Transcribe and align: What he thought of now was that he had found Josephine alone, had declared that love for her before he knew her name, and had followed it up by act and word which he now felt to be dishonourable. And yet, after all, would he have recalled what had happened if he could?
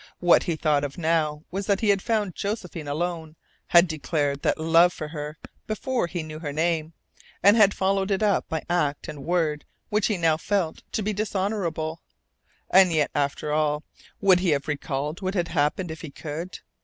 What 0.19 0.41
he 0.45 0.55
thought 0.55 0.83
of 0.83 0.97
now 0.97 1.43
was 1.51 1.67
that 1.67 1.81
he 1.81 1.89
had 1.89 2.01
found 2.01 2.33
Josephine 2.33 2.87
alone, 2.87 3.35
had 3.67 3.87
declared 3.87 4.41
that 4.41 4.57
love 4.59 4.91
for 4.91 5.09
her 5.09 5.37
before 5.67 6.07
he 6.07 6.23
knew 6.23 6.39
her 6.39 6.51
name, 6.51 6.93
and 7.43 7.55
had 7.55 7.75
followed 7.75 8.09
it 8.09 8.23
up 8.23 8.49
by 8.49 8.63
act 8.67 9.07
and 9.07 9.23
word 9.23 9.63
which 9.89 10.07
he 10.07 10.17
now 10.17 10.37
felt 10.37 10.81
to 10.93 11.03
be 11.03 11.13
dishonourable. 11.13 12.01
And 12.71 12.91
yet, 12.91 13.11
after 13.13 13.53
all, 13.53 13.83
would 14.19 14.39
he 14.39 14.49
have 14.49 14.67
recalled 14.67 15.21
what 15.21 15.35
had 15.35 15.49
happened 15.49 15.91
if 15.91 16.01
he 16.01 16.09
could? 16.09 16.61